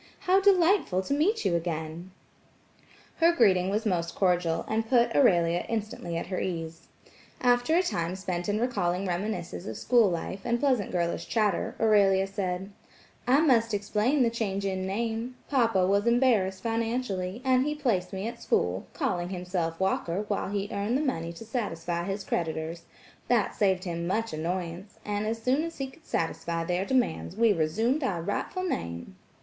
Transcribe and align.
How 0.21 0.41
delightful 0.41 1.03
to 1.03 1.13
meet 1.13 1.45
you 1.45 1.53
again." 1.55 2.09
Her 3.17 3.31
greeting 3.31 3.69
was 3.69 3.85
most 3.85 4.15
cordial, 4.15 4.65
and 4.67 4.89
put 4.89 5.15
Aurelia 5.15 5.63
instantly 5.69 6.17
at 6.17 6.25
her 6.25 6.39
ease. 6.39 6.87
After 7.39 7.75
a 7.75 7.83
time 7.83 8.15
spent 8.15 8.49
in 8.49 8.59
recalling 8.59 9.05
reminiscences 9.05 9.67
of 9.67 9.77
school 9.77 10.09
life, 10.09 10.39
and 10.43 10.59
pleasant 10.59 10.91
girlish 10.91 11.27
chatter, 11.27 11.75
Aurelia 11.79 12.25
said: 12.25 12.71
"I 13.27 13.41
must 13.41 13.75
explain 13.75 14.23
the 14.23 14.31
change 14.31 14.65
in 14.65 14.87
name,–papa 14.87 15.85
was 15.85 16.07
embarrassed 16.07 16.63
financially, 16.63 17.39
and 17.45 17.63
he 17.63 17.75
placed 17.75 18.11
me 18.11 18.27
at 18.27 18.41
school, 18.41 18.87
calling 18.93 19.29
himself 19.29 19.79
Walker 19.79 20.25
while 20.27 20.49
he 20.49 20.67
earned 20.71 20.97
the 20.97 21.01
money 21.03 21.31
to 21.33 21.45
satisfy 21.45 22.05
his 22.05 22.23
creditors; 22.23 22.85
that 23.27 23.53
saved 23.55 23.83
him 23.83 24.07
much 24.07 24.33
annoyance, 24.33 24.97
and 25.05 25.27
as 25.27 25.39
soon 25.43 25.61
as 25.61 25.77
he 25.77 25.85
could 25.91 26.07
satisfy 26.07 26.63
their 26.63 26.85
demands, 26.85 27.35
we 27.35 27.53
resumed 27.53 28.03
our 28.03 28.23
rightful 28.23 28.63
name." 28.63 29.15